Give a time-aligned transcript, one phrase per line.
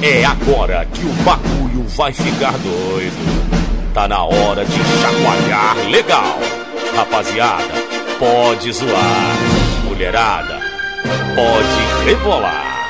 [0.00, 3.92] É agora que o bagulho vai ficar doido.
[3.92, 6.38] Tá na hora de chacoalhar legal.
[6.94, 7.74] Rapaziada,
[8.16, 9.36] pode zoar.
[9.82, 10.60] Mulherada,
[11.34, 12.88] pode rebolar.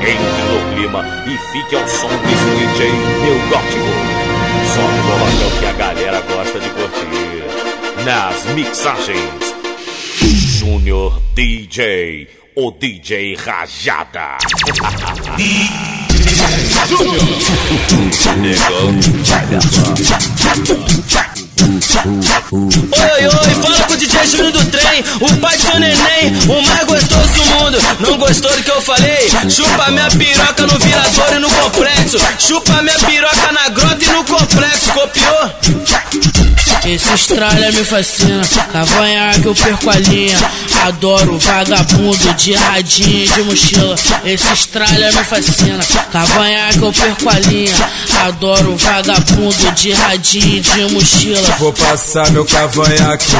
[0.00, 3.90] Entre no clima e fique ao som desse DJ meu gótico.
[4.74, 8.04] Só coloca o que a galera gosta de curtir.
[8.04, 9.54] Nas mixagens,
[10.20, 14.38] Júnior DJ, o DJ Rajada.
[22.52, 26.62] Oi, oi, fala com o DJ Júnior do trem, o pai do seu neném, o
[26.62, 27.78] mais gostoso do mundo.
[28.00, 29.30] Não gostou do que eu falei?
[29.48, 32.18] Chupa minha piroca no virador e no complexo.
[32.38, 33.93] Chupa minha piroca na grota
[36.86, 40.36] Esse estralha me fascina, cavanhaque eu perco a linha.
[40.84, 43.94] Adoro vagabundo de radinho de mochila.
[44.22, 47.74] Esse estralha me fascina, cavanhaque eu perco a linha.
[48.26, 51.56] Adoro vagabundo de radinho de mochila.
[51.58, 53.32] Vou passar meu cavanhaque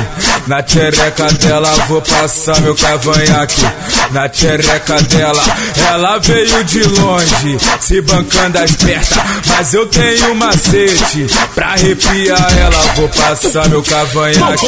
[0.47, 1.71] na tchereca dela.
[1.87, 3.63] Vou passar meu cavanhaque
[4.11, 5.45] na tchereca dela.
[5.91, 9.19] Ela veio de longe, se bancando as pertas.
[9.49, 12.95] Mas eu tenho macete pra arrepiar ela.
[12.95, 13.34] Vou passar
[13.69, 14.67] meu cavanhaque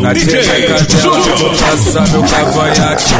[0.00, 1.20] na tchereca dela.
[1.36, 3.14] Vou passar meu cavanhaque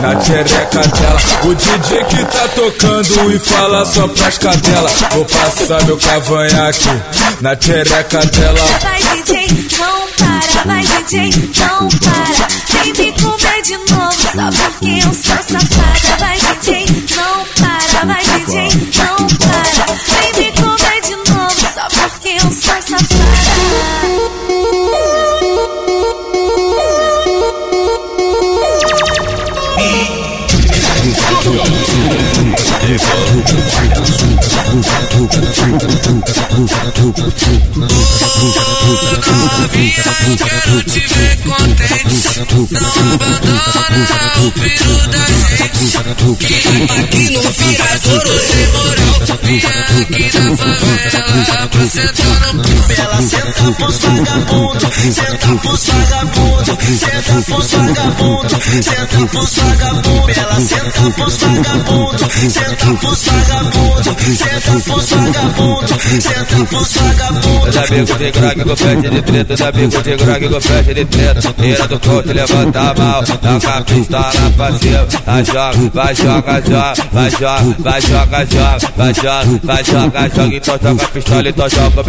[0.00, 1.20] na tchereca dela.
[1.44, 4.92] O DJ que tá tocando e fala só pras cadelas.
[5.12, 6.88] Vou passar meu cavanhaque
[7.40, 8.60] na tchereca dela.
[8.82, 9.46] Vai DJ,
[9.78, 12.82] não para, vai DJ, não para.
[12.82, 16.16] Vem me comer de novo, só porque eu sou safada.
[16.18, 18.71] Vai DJ, não para, vai DJ,
[37.02, 37.91] Novinha, eu
[40.36, 42.40] quero te ver contente.
[42.70, 45.22] Não abandona o peru da.
[46.36, 46.54] Que
[47.00, 49.12] aqui no Viradouro tem moral.
[49.42, 49.62] Vem
[50.02, 52.62] aqui na favela pra sentar no
[52.98, 60.30] Ela senta pros vagabundo, senta pros vagabundo, senta pros vagabundo, senta pros vagabundo.
[60.30, 65.88] Ela senta pros vagabundo, senta pros vagabundo, senta pros vagabundo,
[66.22, 66.92] senta pros.
[68.32, 71.54] Crack com pete de treta, os amigos de crack com pete de treta.
[71.54, 74.32] Tira do coach, levanta a mão, toca a pistola.
[74.56, 80.56] Vai joga, vai joga, joga, vai joga, vai joga, vai joga, vai joga, joga.
[80.56, 82.02] Então joga a pistola, então joga.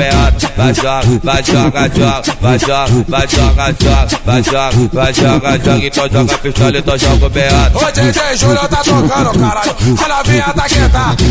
[0.56, 5.85] Vai joga, vai joga, joga, vai joga, vai joga, joga, vai joga, vai joga, joga.
[5.85, 7.78] Então joga a pistola, então joga o beato.
[7.78, 8.13] O DJ
[8.69, 8.81] tá
[9.38, 9.75] caralho.
[10.03, 10.63] A novinha tá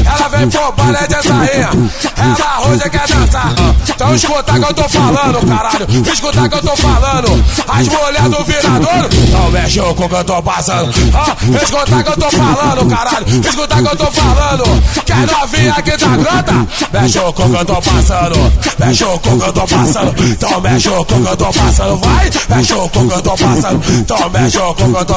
[0.04, 1.70] ela vem pro balé de sainha.
[2.16, 3.52] Ela hoje quer dançar.
[3.88, 5.86] Então escuta que eu tô falando, caralho.
[6.12, 7.44] Escuta que eu tô falando.
[7.68, 10.90] As mulheres do viradouro, não com o que eu tô passando.
[11.14, 13.26] Ah, escuta que eu tô falando, caralho.
[13.28, 14.82] Escuta que eu tô falando.
[15.04, 18.52] Que a novinha aqui tá grota, mexe o que eu tô passando.
[18.78, 20.24] Mexe o que eu tô passando.
[20.24, 21.96] Então mexe o que eu tô passando.
[21.98, 23.82] Vai, mexe o que eu tô passando.
[23.92, 25.14] Então mexe o que eu tô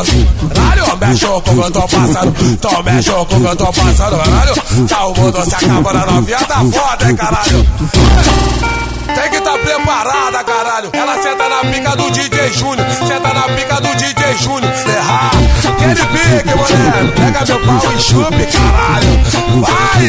[0.53, 2.35] Caralho, mexe o que eu tô passando.
[2.41, 4.87] Então mexe o que eu tô passando, caralho.
[4.87, 8.84] Tá o mundo se acabando, a novinha tá foda, hein, caralho.
[9.15, 10.89] Tem que tá preparada, caralho.
[10.93, 12.85] Ela senta na pica do DJ Júnior.
[13.07, 14.73] Senta na pica do DJ Júnior.
[14.87, 15.31] Errar.
[15.69, 17.13] Aquele pique, mulher.
[17.15, 19.13] Pega meu pau e chupe, caralho.
[19.61, 20.07] Vai.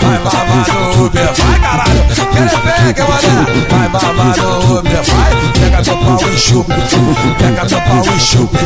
[0.00, 1.30] Vai no Uber.
[1.34, 2.00] Vai, caralho.
[2.22, 3.40] Aquele pique, mulher.
[3.68, 5.02] Vai no Uber.
[5.02, 5.32] Vai.
[5.60, 6.74] Pega meu pau e chupe.
[7.38, 8.58] Pega meu pau e chupe.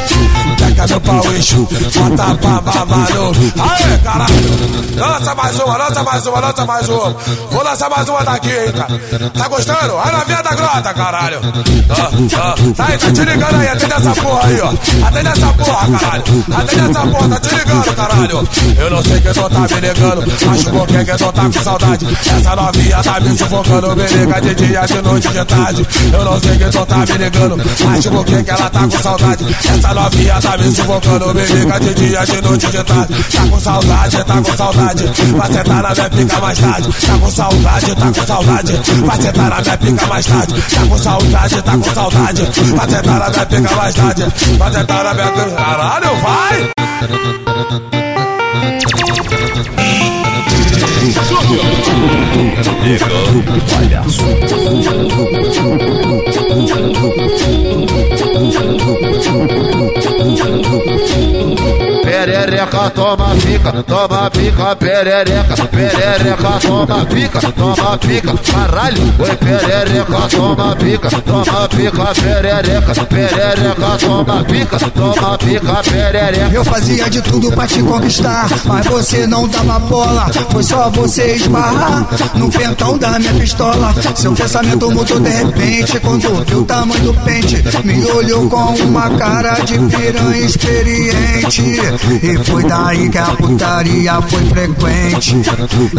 [0.59, 1.75] Pega meu pau e chupe.
[1.75, 2.75] Bota pra
[3.15, 4.85] no Aê, caralho.
[4.97, 7.17] Lança mais uma, lança mais uma, lança mais uma.
[7.51, 9.31] Vou lançar mais uma daqui, hein, cara.
[9.31, 9.99] Tá gostando?
[9.99, 11.41] A novinha da grota, caralho.
[12.77, 15.07] Tá aí, tá te ligando aí, atende essa porra aí, ó.
[15.07, 16.25] Atende essa porra, caralho.
[16.55, 18.49] Atende essa porra, tá te ligando, caralho.
[18.79, 22.19] Eu não sei quem tu tá me ligando, acho que quem tu tá com saudade.
[22.37, 25.87] Essa novinha tá me sufocando, me liga de dia, de noite, de tarde.
[26.13, 29.57] Eu não sei quem tu tá me ligando, acho que ela tá com saudade.
[29.71, 33.25] Essa novinha tá me sufocando, me liga de dia, de noite, de tarde.
[33.25, 35.13] Tá com saudade, tá com saudade.
[35.37, 36.89] Vai sentar na minha pica mais tarde.
[37.07, 38.81] Tá com saudade, tá com saudade.
[39.05, 40.55] Vai sentar na minha pica mais tarde.
[40.55, 42.43] Tá com saudade, tá com saudade.
[42.77, 44.27] Vai na minha pica mais tarde.
[44.59, 45.51] Vai na minha pica.
[45.51, 46.71] Caralho, vai!
[62.05, 70.77] perereca, toma pica, toma pica, perereca, perereca, toma pica, toma pica, caralho, oi perereca, toma
[70.77, 76.55] pica, toma pica, perereca, perereca, toma pica, toma pica, perereca.
[76.55, 81.37] Eu fazia de tudo pra te conquistar, mas você não dava bola, foi só você
[81.37, 83.95] esbarrar no pentão da minha pistola.
[84.15, 89.09] Seu pensamento mudou de repente quando viu o tamanho do pente, me olhou com uma
[89.11, 91.94] cara de piranha experiente.
[92.23, 95.37] E foi daí que a putaria foi frequente.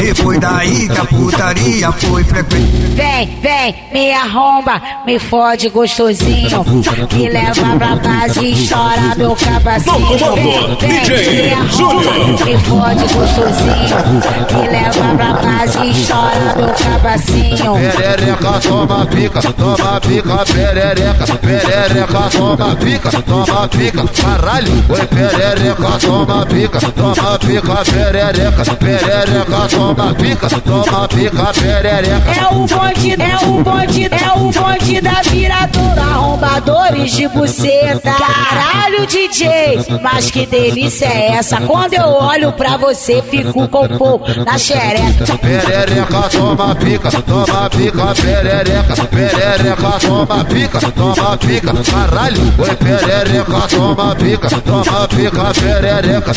[0.02, 2.72] E foi daí que a putaria foi frequente.
[2.96, 6.66] Vem, vem, me arromba, me fode gostosinho.
[7.14, 10.36] Me leva pra casa e estoura meu cabacinho.
[10.80, 12.12] Vem, vem, me arromba,
[12.46, 14.62] me fode gostosinho.
[14.62, 17.74] Me leva pra casa e estoura meu cabacinho.
[17.76, 26.46] Perereca, toma pica, toma pica, perereca, perereca, toma pica, toma pica, caralho, oi perereca, toma
[26.46, 32.32] pica, toma pica, perereca, perereca, toma pica, toma pica, perereca.
[32.32, 36.02] É o bonde, é o bonde, é o bonde da viradora.
[36.16, 38.12] Arrombadores de buceta.
[38.12, 41.62] Caralho, DJ, mas que delícia é essa?
[41.62, 45.38] Quando eu olho pra você, fico com fogo na xereca.
[45.38, 54.16] Perereca, toma pica, toma pica, perereca, perereca, toma pica, toma pica, caralho, oi perereca, toma
[54.16, 56.34] pica, toma pica, perereca, perereca,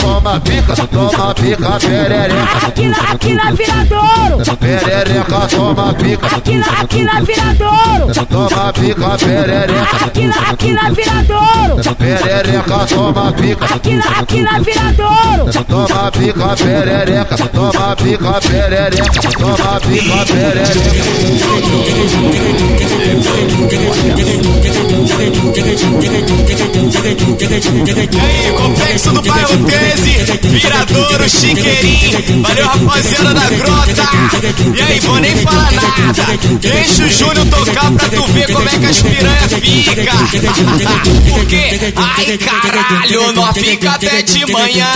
[0.00, 2.66] toma pica, toma pica, perereca.
[2.66, 4.56] Aqui, na- aqui na viradouro.
[4.58, 8.12] Perereca, toma pica, Aqui, na- aqui na viradouro.
[8.30, 11.94] toma pica, perereca, Aqui, na- aqui na viradouro.
[11.98, 15.52] perereca, toma pica, Aqui, na- aqui na viradouro.
[15.68, 20.72] toma pica, perereca, toma pica, perereca, toma pica, perereca.
[28.22, 34.02] Aí, complexo do bairro 13, Viradouro, Chiqueirinho, valeu rapaziada da grota.
[34.76, 38.78] E aí, vou nem falar nada, deixa o Júnior tocar pra tu ver como é
[38.78, 40.12] que as piranha fica.
[41.32, 44.86] Porque, ai caralho, nós fica até de manhã.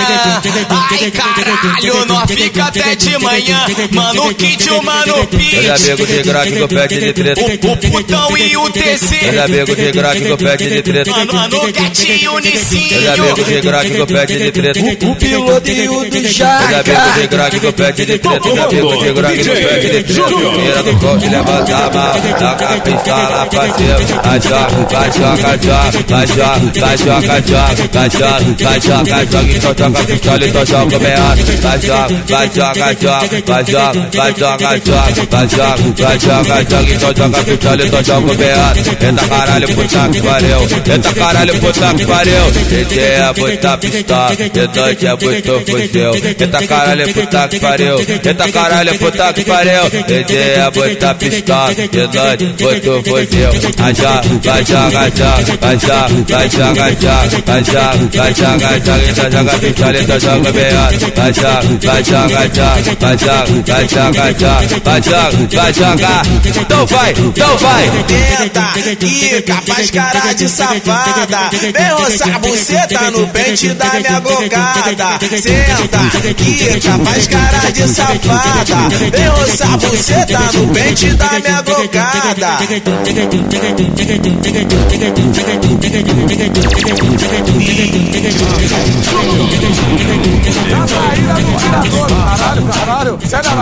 [0.90, 3.66] Ai caralho, nós fica até de manhã.
[3.92, 5.68] Mano, kit, o mano Meus pitch.
[5.68, 7.40] amigos de graque com pede de treta.
[7.40, 9.18] O, o putão e o TC.
[9.22, 11.10] Meus amigos de graque com pede de treta.
[11.10, 13.15] Mano, mano, Meus Nicinho.
[13.18, 14.80] Amigos de graque com pede de treta.
[15.06, 16.80] O piloto e o do Meus Jaca.
[16.80, 18.40] amigos de graque com pede de treta.
[18.48, 20.36] Meus amigos de graque com pede de treta.
[20.56, 22.20] Tira do corte, levanta a mão.
[22.38, 23.96] Taca a pistola pra cima.
[24.22, 25.96] Vai joga, vai joga, joga.
[26.06, 28.46] Vai joga, vai joga, joga.
[28.56, 29.56] Vai joga, vai joga, joga.
[29.56, 31.42] Então joga a pistola, então joga o meado.
[31.62, 33.26] Vai joga, vai joga, joga.
[33.46, 35.76] Vai joga, vai joga, joga.
[35.96, 36.94] Vai joga, vai joga, joga.
[36.96, 38.78] Então joga a pistola, então joga o meado.
[38.78, 40.60] Eita caralho, puta que pariu.
[40.60, 42.95] Eita caralho, puta que pariu.
[42.96, 44.30] DJ é muita pistola.
[44.74, 46.14] Noite é muito fuzil.
[46.14, 47.98] Eita caralho, puta que pariu.
[47.98, 49.90] Eita caralho, puta que pariu.
[49.90, 51.68] DJ é muita pistola.
[51.68, 53.52] Noite, muito fuzil.
[53.96, 55.56] Joga, vai joga, joga.
[55.60, 58.06] Vai joga, vai joga, joga.
[58.16, 58.76] Vai joga.
[58.76, 60.96] Então pistola, então joga meado.
[61.16, 62.76] Vai joga, vai joga, joga.
[62.96, 64.86] Vai joga, vai joga, joga.
[64.86, 66.22] Vai joga, vai jogar.
[66.46, 67.90] Então vai, então vai.
[68.06, 71.50] tenta, quica, faz cara de safada.
[71.50, 72.38] Vem roçar a
[72.86, 75.18] buceta no pente da minha gongada.
[75.40, 78.88] Senta, quica, faz cara de safada.
[79.10, 82.58] Vem roçar buceta no pente da minha gongada.
[88.70, 88.75] Na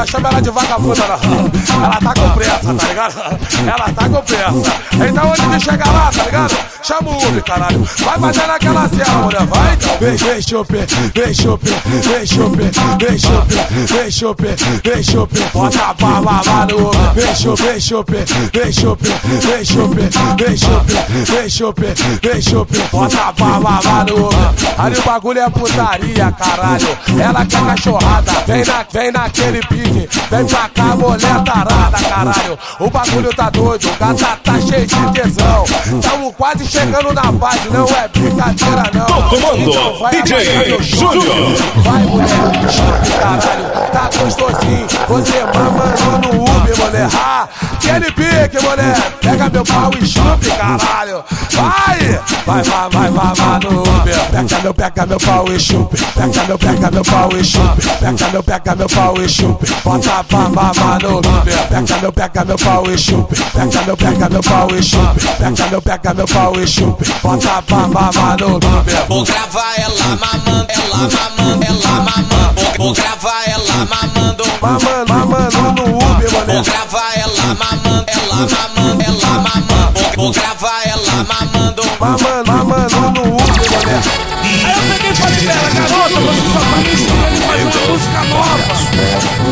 [0.07, 1.85] chama ela de vagabunda, não.
[1.85, 3.41] Ela tá com pressa, tá ligado?
[3.67, 5.09] Ela tá com pressa.
[5.09, 6.57] Então antes de chegar lá, tá ligado?
[6.83, 7.89] Chama o Uber, caralho.
[8.05, 9.77] Vai fazer naquela cena, mulher, vai.
[10.01, 10.77] Vem, vem, chope,
[11.15, 12.57] vem, chope, vem, chope,
[12.99, 13.55] vem, chope,
[13.87, 14.47] vem, chope,
[14.85, 15.41] vem, chope.
[15.53, 17.15] Bota a bala lá no Uber.
[17.15, 18.13] Vem, chope, vem, chope,
[18.53, 19.09] vem, chope,
[19.41, 20.93] vem, chope,
[21.33, 21.87] vem, chope,
[22.23, 22.79] vem, chope.
[22.93, 24.55] Bota a bala lá no Uber.
[24.77, 26.99] Ali o bagulho é putaria, caralho.
[27.19, 29.94] Ela quer cachorrada, vem, na, vem naquele pique.
[30.31, 32.59] Vem pra cá, mulher tarada, caralho.
[32.81, 35.65] O bagulho tá doido, o gata tá cheio de tesão.
[36.03, 39.21] Tamo quase chegando na base, não é brincadeira, não.
[39.21, 40.79] No comando, Então vai DJ.
[40.81, 41.57] Júnior.
[41.77, 42.29] Vai, mulher,
[42.71, 43.65] choque, caralho.
[43.93, 44.87] Tá gostosinho.
[45.09, 47.09] Você mamando no Uber, mulher.
[47.15, 48.97] Ah, aquele pique, mulher.
[49.21, 51.25] Pega meu pau e chupe, caralho.
[51.53, 51.99] Vai!
[52.47, 54.15] Vai, vai, vai, vai, vai no Uber.
[54.31, 55.97] Pega meu, pega meu pau e chupe.
[56.15, 57.83] Pega meu, pega meu pau e chupe.
[58.01, 59.67] Pega meu, pega meu pau e chupe.
[59.85, 61.69] Bota pá, pá, pá no Uber.
[61.69, 63.35] Pega meu, pega meu pau e chupe.
[63.53, 65.21] Pega meu, pega meu pau e chupe.
[65.39, 67.05] Pega meu, pega meu pau e chupe.
[67.23, 69.07] Bota pá, pá, pá no Uber.
[69.09, 72.35] Vou gravar ela mamando, ela mamando, ela mamando.
[72.77, 76.63] Vou, vou gravar ela mamando, Mamando, mamando no Uber, vou mané.
[76.63, 79.75] gravar ela mamando, ela mamando, ela mamando.
[80.17, 80.84] Vou, vou gravar
[81.23, 81.83] mamando.
[82.01, 84.01] Mamando, mamando no Uber, mané.
[84.45, 87.65] Aí eu peguei e falei pra ela, garota, você só tá me ensinando a fazer
[87.65, 88.75] uma música nova.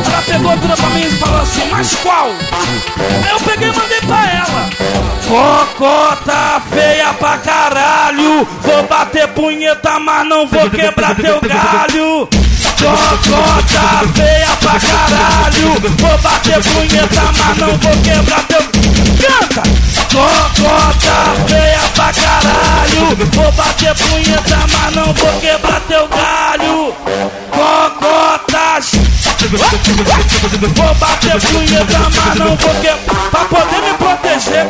[0.07, 2.29] Ela pegou, virou pra mim e falou assim, mas qual?
[2.29, 4.71] Aí eu peguei e mandei pra ela.
[5.29, 12.29] Cocota feia pra caralho, vou bater punheta, mas não vou quebrar teu galho.
[12.79, 18.63] Cocota feia pra caralho, vou bater punheta, mas não vou quebrar teu...
[19.23, 19.63] Canta!
[20.13, 26.95] Cocota feia pra caralho, vou bater punheta, mas não vou quebrar teu galho.
[27.51, 28.91] Cocotas!
[30.77, 33.31] Vou bater punheta, mas não vou quebrar.
[33.31, 33.95] Pra poder me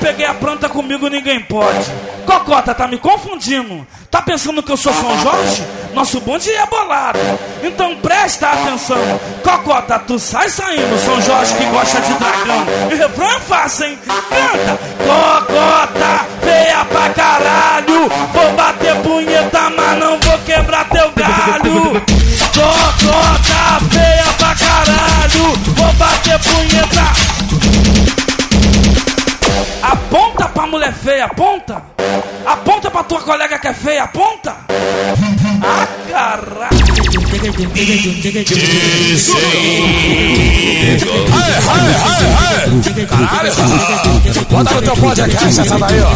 [0.01, 1.91] peguei a planta comigo, ninguém pode.
[2.27, 3.87] Cocota, tá me confundindo.
[4.11, 5.65] Tá pensando que eu sou São Jorge?
[5.95, 7.19] Nosso bonde é bolado.
[7.63, 8.99] Então presta atenção.
[9.43, 12.67] Cocota, tu sai saindo, São Jorge que gosta de dragão.
[12.91, 13.99] E refrão é fácil, hein?
[14.07, 14.79] Canta!
[14.99, 15.92] Cocota,
[33.83, 34.13] colega
[43.09, 43.53] Caralho,
[44.49, 46.09] bota no teu podcast essa daí, ó.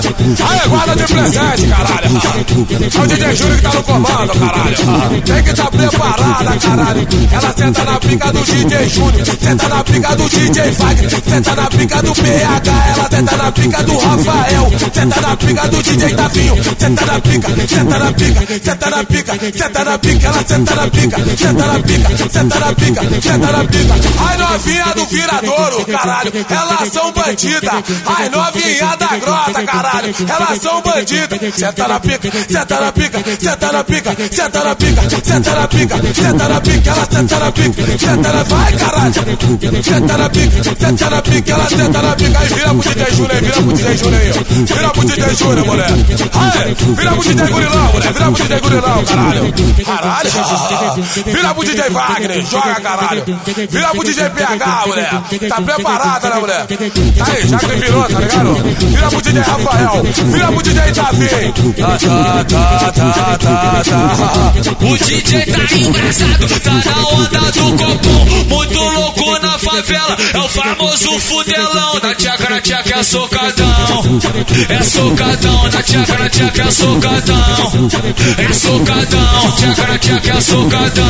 [0.49, 2.07] Aí, guarda de presente, caralho.
[2.97, 5.23] É o DJ Júlio que tá no comando, caralho.
[5.23, 7.09] Tem que tá preparada, caralho.
[7.33, 11.67] Ela senta na pica do DJ Júlio, senta na pica do DJ Fagner, senta na
[11.67, 16.57] pica do PH, ela senta na pica do Rafael, senta na pica do DJ Tavinho,
[16.79, 20.89] senta na pica, senta na pica, senta na pica, senta na pica, ela senta na
[20.89, 23.95] pica, senta na pica, senta na pica, senta na pica.
[24.27, 27.83] Ai, novinha do viradouro, caralho, elas são bandidas.
[28.07, 31.55] Ai, novinha da grota, caralho, elas são bandidas.
[31.55, 35.97] Senta na pica, senta na pica, senta na pica, senta na pica, senta na pica,
[36.15, 39.13] senta na pica, ela senta na pica, senta na vai, caralho.
[39.83, 42.39] Senta na pica, senta na pica, ela senta na pica.
[42.39, 44.21] Aí vira pro DJ Júnior vira pro DJ Júnior.
[44.67, 45.91] Vira pro DJ Júnior, mulher.
[46.35, 49.55] Ai, vira pro DJ Gurilão, mulher, vira pro DJ Gurilão, caralho.
[49.85, 50.31] Caralho.
[51.25, 53.25] Vira pro DJ Wagner, joga, caralho.
[53.71, 55.11] Vira pro DJ PH, mulher.
[55.49, 56.67] Tá preparada, né, mulher?
[56.67, 58.55] Tá aí, já que virou, tá ligado?
[58.87, 61.29] Vira pro DJ Rafael, vira pro DJ Davi.
[61.77, 64.87] Tá, tá, tá, tá, tá, tá.
[64.87, 68.27] O DJ tá engraçado, tá na onda do copom.
[68.49, 71.95] Muito louco na favela, é o famoso fudelão.
[72.03, 74.21] Na tcheca, na tcheca é socadão.
[74.69, 77.91] É socadão, na tcheca, na tcheca é socadão.
[78.39, 81.06] É socadão, tcheca, na tcheca é socadão.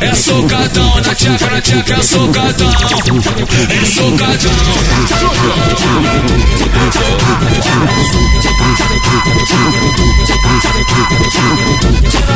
[0.00, 2.70] É socadão, na tcheca, na tcheca é socadão.
[2.70, 4.52] É socadão.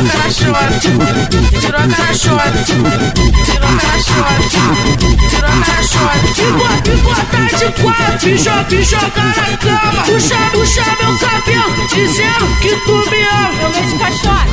[0.05, 0.79] Na chota,
[1.59, 4.43] tiroca na chota, tiroca na chota,
[5.29, 6.27] tiroca na chota.
[6.85, 10.01] E botar de quatro e joga, e joga na cama.
[10.05, 13.55] Puxa, puxa meu cabelo, dizendo que tu me ama.
[13.61, 14.44] Eu mexo caixote,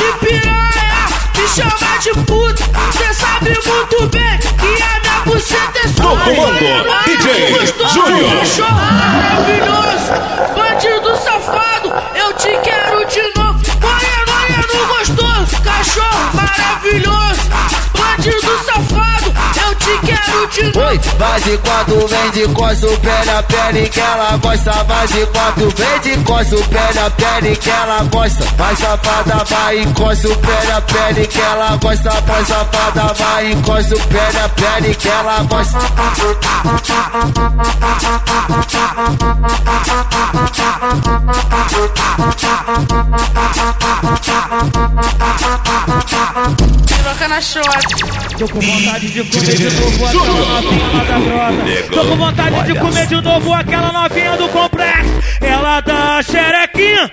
[0.00, 2.64] de piranha, me chama de puta.
[2.96, 6.14] Cê sabe muito bem que a minha buceta é sua.
[6.14, 6.60] No comando,
[7.04, 9.79] DJ Júnior.
[20.90, 24.72] Oi, vai de quatro, vem de costa, o pé na pele que ela gosta.
[24.72, 28.44] Vai de quatro, vem de costa, o pé na pele que ela gosta.
[28.56, 32.10] Vai safada, vai encosta o pé na pele que ela gosta.
[32.10, 35.78] Vai safada, vai encosta o pé na pele que ela gosta.
[46.84, 48.20] Tiroca na caixote.
[48.38, 50.62] Tô com vontade de comer de novo aquela
[51.92, 55.10] Tô com vontade de comer de novo aquela novinha do complexo.
[55.40, 57.10] Ela dá xerequinha.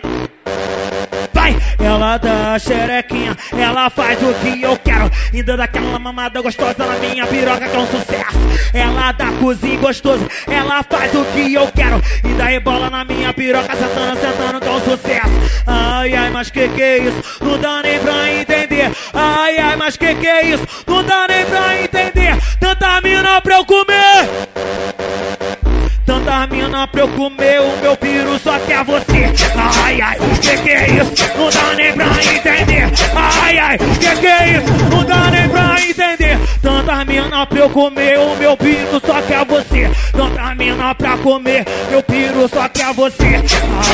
[1.33, 5.11] Vai, ela dá xerequinha, ela faz o que eu quero.
[5.33, 8.37] Ainda daquela mamada gostosa na minha piroca que é um sucesso.
[8.73, 12.01] Ela dá cozinha gostoso, ela faz o que eu quero.
[12.23, 15.63] Ainda rebola na minha piroca, sentando, sentando que é um sucesso.
[15.65, 17.21] Ai, ai, mas que que é isso?
[17.41, 18.91] Não dá nem pra entender.
[19.13, 20.65] Ai, ai, mas que que é isso?
[20.87, 21.26] Não dá
[29.87, 31.13] Ai, ai, que que é isso?
[31.37, 32.91] Não dá nem pra entender.
[33.15, 34.73] Ai, ai, que que é isso?
[34.91, 36.37] Não dá nem pra entender.
[36.61, 39.89] Tanta mina pra eu comer o meu piru só quer você.
[40.11, 43.41] Tanta mina pra comer meu piru só quer você.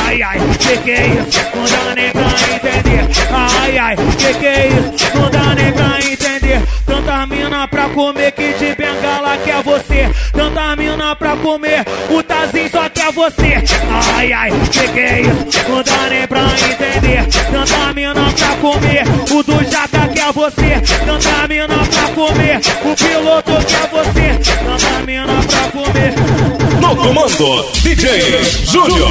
[0.04, 1.40] Ai, ai, que que é isso?
[1.54, 2.22] Não dá nem pra
[2.56, 3.08] entender.
[3.30, 5.16] Ai, ai, que que é isso?
[5.16, 6.62] Não dá nem pra entender.
[6.84, 9.93] Tanta mina pra comer que de bengala quer você.
[10.54, 13.60] Tanta mina pra comer o Tazinho só quer você.
[14.16, 15.68] Ai, ai, que que é isso?
[15.68, 17.26] Não dá nem pra entender.
[17.50, 20.80] Tanta mina pra comer o do Jaca quer você.
[21.04, 24.38] Tanta mina pra comer o piloto quer você.
[24.64, 26.14] Tanta mina pra comer.
[26.80, 29.10] No comando, DJ Júnior.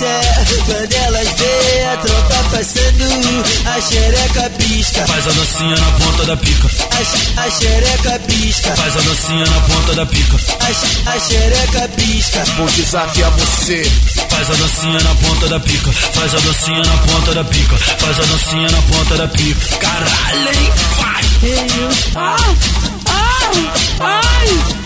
[0.00, 0.64] Delícia.
[0.64, 3.04] Quando elas vê a tropa passando,
[3.66, 5.06] a xereca pisca.
[5.06, 6.68] Faz a dancinha na ponta da pica.
[7.36, 8.76] A, xereca pisca.
[8.76, 10.36] Faz a dancinha na ponta da pica.
[11.06, 12.44] A, xereca pisca.
[12.56, 13.82] Vou desafiar você.
[14.30, 15.92] Faz a dancinha na ponta da pica.
[15.92, 17.76] Faz a dancinha na ponta da pica.
[17.76, 19.76] Faz a dancinha na ponta da pica.
[19.78, 20.72] Caralho, hein?
[23.98, 24.79] Vai!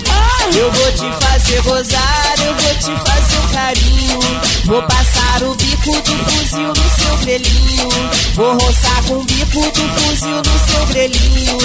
[0.52, 4.20] Eu vou te fazer gozar, eu vou te fazer um carinho.
[4.66, 7.88] Vou passar o bico do fuzil no seu grelhinho.
[8.35, 11.59] Vou roçar com o bico do fuzil no seu grelhinho.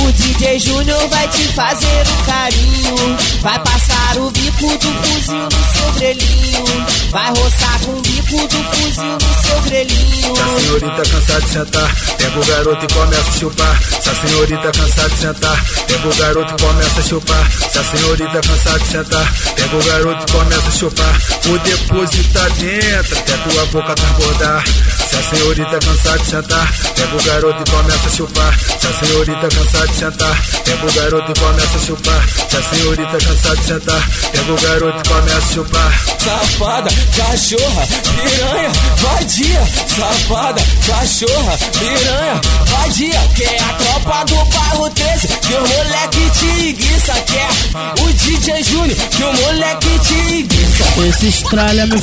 [0.00, 3.16] O DJ Júnior vai te fazer um carinho.
[3.42, 6.64] Vai passar o bico do fuzil no seu grelhinho.
[7.10, 10.34] Vai roçar com o bico do fuzil no seu grelhinho.
[10.34, 13.82] Se a senhorita cansar de sentar, pega o garoto e começa a chupar.
[14.00, 17.50] Se a senhorita cansar de sentar, pega o garoto e começa a chupar.
[17.70, 21.22] Se a senhorita cansar de sentar, pega o garoto e começa a chupar.
[21.46, 24.64] O depósito tá dentro, até tua boca transbordar.
[25.12, 28.58] Se a senhorita cansar de sentar, pega o garoto e começa a chupar.
[28.58, 32.28] Se a senhorita cansar de sentar, pega o garoto e começa a chupar.
[32.48, 36.00] Se a senhorita cansar de sentar, pega o garoto e começa a chupar.
[36.18, 39.68] Safada, cachorra, piranha, vadia.
[39.86, 43.20] Safada, cachorra, piranha, vadia.
[43.34, 47.12] Que é a tropa do bairro 13, que o moleque te enguiça.
[47.26, 50.84] Que é o DJ Júnior, que o moleque te enguiça.
[51.08, 52.00] Esse estralha me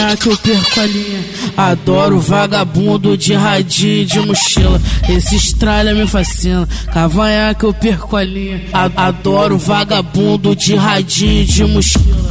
[0.00, 1.24] fascina, cavanhaque eu perco a linha.
[1.56, 4.80] Adoro vagabundo de radinho de mochila.
[5.08, 8.62] Esse estralha me fascina, cavanhaque eu perco a linha.
[8.96, 12.30] Adoro vagabundo de radinho de mochila.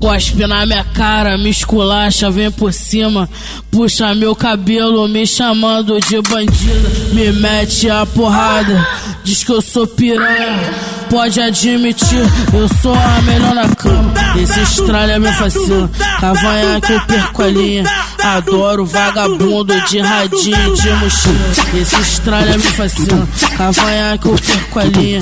[0.00, 3.28] Cospe na minha cara, me esculacha, vem por cima.
[3.70, 6.90] Puxa meu cabelo, me chamando de bandida.
[7.12, 8.86] Me mete a porrada,
[9.24, 10.93] diz que eu sou piranha.
[11.14, 14.12] Pode admitir, eu sou a melhor na cama.
[14.36, 15.88] Esse estralha me fascina,
[16.20, 17.84] cavanhaque eu perco a linha.
[18.20, 21.80] Adoro vagabundo de radinho de mochila.
[21.80, 25.20] Esse estralha me fascina, cavanhaque eu perco a linha.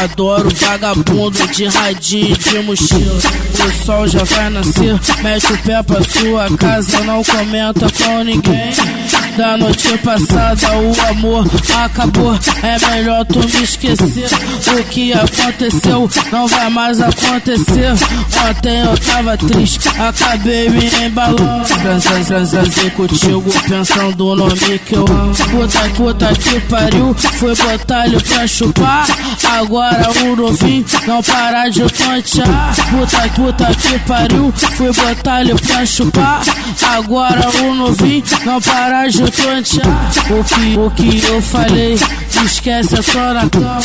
[0.00, 3.20] Adoro vagabundo de radinho de mochila.
[3.62, 8.72] O sol já vai nascer, mete o pé pra sua casa, não comenta com ninguém.
[9.36, 11.46] Da noite passada o amor
[11.84, 14.28] acabou, é melhor tu me esquecer.
[14.78, 17.92] O que aconteceu não vai mais acontecer.
[18.48, 21.64] Ontem eu tava triste, acabei me embalando.
[22.26, 22.64] Transar
[22.96, 25.34] contigo, pensando no nome que eu amo.
[25.34, 29.06] Puta, puta que pariu, foi botar ele pra chupar.
[29.58, 29.81] Agora
[30.24, 32.74] o novinho não para de tontear.
[32.90, 36.42] Puta, puta que pariu, foi botar ele pra chupar.
[36.94, 40.10] Agora o novinho não para de tontear.
[40.30, 41.98] O que, o que eu falei,
[42.44, 43.80] esquece é só na cama.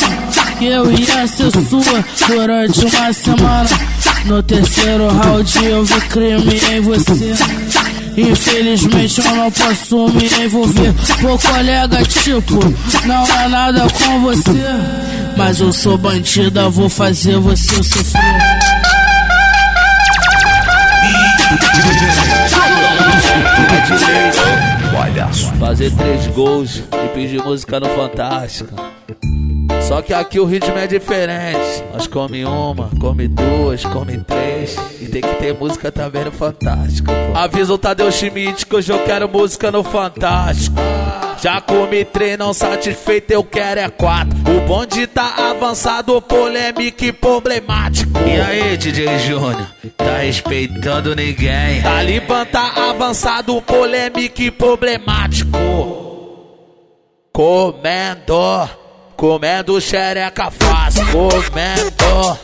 [0.60, 3.68] Eu ia ser sua durante uma semana.
[4.24, 7.97] No terceiro round eu vi crime em você.
[8.20, 10.92] Infelizmente eu não posso me envolver.
[11.20, 12.58] Pô, colega, tipo,
[13.06, 14.50] não é nada com você.
[15.36, 18.78] Mas eu sou bandida, vou fazer você sofrer.
[25.58, 28.72] Fazer três gols e pedir música no Fantástico.
[29.82, 31.82] Só que aqui o ritmo é diferente.
[31.92, 34.76] Nós come uma, come duas, come três.
[35.00, 37.10] E tem que ter música também no Fantástico.
[37.34, 40.76] Avisa o Tadeu Schmidt que hoje eu quero música no Fantástico.
[41.40, 44.36] Já comi três, não satisfeito, eu quero é quatro.
[44.50, 48.18] O bonde tá avançado, polêmico e problemático.
[48.26, 51.80] E aí, DJ Júnior, tá respeitando ninguém?
[51.80, 55.56] Talibã tá avançado, polêmico e problemático.
[57.32, 58.68] Comendo,
[59.16, 62.38] comendo xereca fácil, comendo,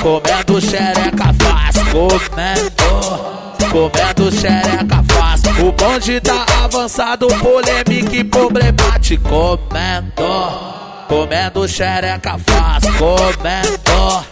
[0.00, 3.37] comendo xereca fácil, comendo.
[3.70, 5.68] Comendo xereca fácil.
[5.68, 9.28] O bonde tá avançado, polêmico e problemático.
[9.28, 12.92] Comendo, comendo xereca fácil.
[12.98, 14.24] Comendo,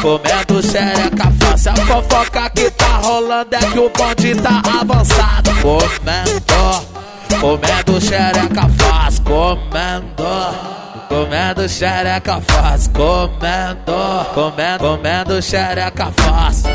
[0.00, 1.72] comendo xereca fácil.
[1.72, 5.50] A fofoca que tá rolando é que o bonde tá avançado.
[5.62, 6.86] Comendo,
[7.40, 9.24] comendo xereca fácil.
[9.24, 16.70] Comendo Comendo xereca fácil, comendo, comendo, comendo xereca fácil.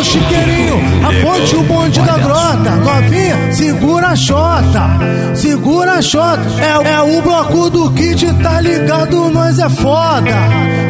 [0.00, 2.70] Viradouro chiqueirinho, aponte o bonde da grota.
[2.70, 4.98] Novinha, segura a chota,
[5.34, 6.42] segura a chota.
[6.58, 9.30] É, é o bloco do kit, tá ligado?
[9.30, 10.34] Nós é foda.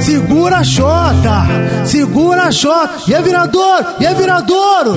[0.00, 1.46] Segura a chota,
[1.84, 2.90] segura a chota.
[3.08, 4.96] E é viradouro, e é viradouro.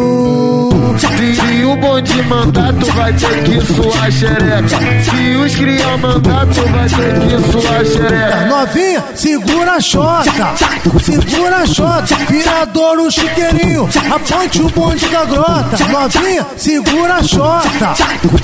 [0.99, 4.69] Se o bonde mandar, tu vai ter que suar xereca.
[5.05, 8.47] Se os cria mandar, tu vai ter que suar xereca.
[8.47, 10.55] Novinha, segura a chota,
[11.03, 15.87] segura a chota, viradouro chiqueirinho, aponte o bonde da grota.
[15.91, 17.95] Novinha, segura a chota,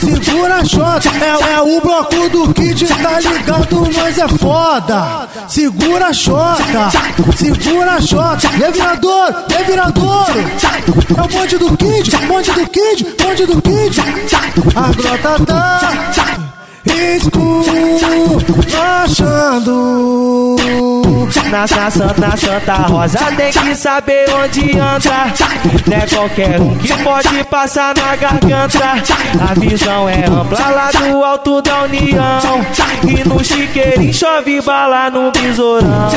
[0.00, 3.88] segura a chota, é, é o bloco do kit, tá ligado?
[3.96, 5.28] Nós é foda.
[5.48, 6.90] Segura a chota,
[7.36, 8.02] segura a
[8.58, 9.34] e é viradouro.
[11.16, 13.94] É o bonde do kid, bonde do kid, bonde do kid.
[14.74, 15.81] A grota tá
[19.12, 20.91] esculachando.
[21.12, 25.33] Na, na Santa Santa Rosa tem que saber onde anda.
[25.87, 28.85] Não é qualquer um que pode passar na garganta.
[29.51, 32.40] A visão é ampla lá do alto da União.
[33.07, 36.09] E no chiqueirinho chove bala no besourão.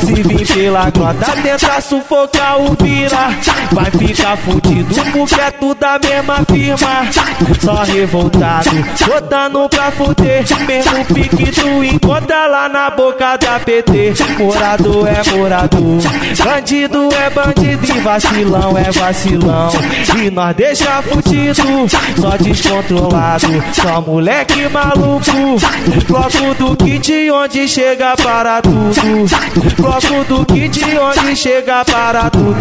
[0.00, 3.28] Se vir pela grota, tenta sufocar o vira.
[3.70, 7.06] Vai ficar fudido porque é tudo a mesma firma.
[7.60, 8.70] Só revoltado,
[9.06, 10.44] botando pra fuder.
[10.66, 14.14] Mesmo pique tu encontra lá na boca da PT.
[14.38, 16.02] Morador é morador,
[16.44, 19.70] bandido é bandido e vacilão é vacilão.
[20.16, 21.62] E nós deixa fudido,
[22.20, 25.22] só descontrolado, só moleque maluco.
[26.06, 29.26] Bloco do kit onde chega para tudo.
[29.76, 32.56] Bloco do kit onde chega para tudo.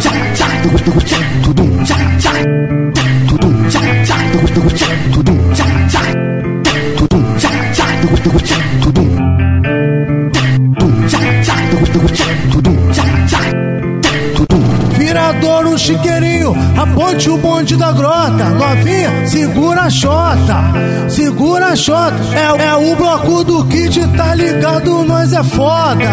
[17.02, 18.50] Aponte o bonde da grota.
[18.50, 20.64] Novinha, segura a chota,
[21.10, 22.16] segura a chota.
[22.34, 25.04] É, é o bloco do kit, tá ligado?
[25.04, 26.10] Nós é foda.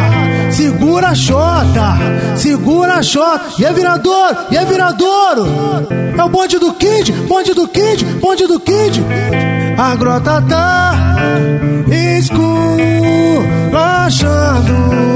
[0.51, 1.97] Segura a chota,
[2.37, 3.45] segura a chota.
[3.59, 5.47] E é viradouro, e é viradouro.
[6.17, 9.05] É o bonde do kid, bonde do kid, bonde do kid.
[9.77, 11.17] A grota tá
[12.19, 15.08] esculachando.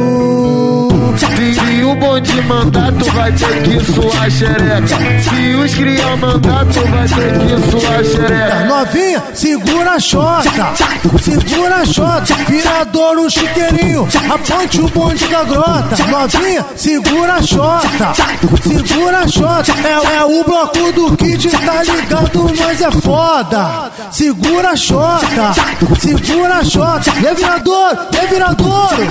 [1.18, 4.86] Se o bonde mandar, tu vai ter que suar xereca.
[5.22, 8.61] Se os cria mandar, tu vai ter que suar xereca.
[8.82, 10.74] Novinha, segura a chota,
[11.22, 15.96] segura a chota, viradouro chiqueirinho, aponte o bonde da grota.
[16.10, 18.12] Novinha, segura a chota,
[18.60, 22.42] segura a chota, é, é o bloco do kit, tá ligado?
[22.58, 23.92] Nós é foda.
[24.10, 25.54] Segura a chota,
[26.00, 29.02] segura a chota, e é viradouro, e é viradouro.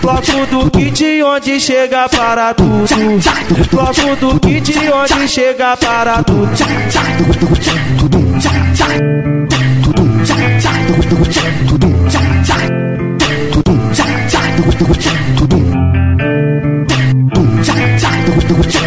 [0.02, 2.88] bloco do kit onde chega para tudo.
[3.72, 6.50] Bloco do kit onde chega para tudo.
[14.64, 15.60] 咚咚咚咚咚，
[17.30, 18.83] 咚咚咚咚咚咚咚咚。